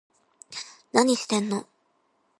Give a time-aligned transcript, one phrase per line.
[0.93, 1.67] 何してんの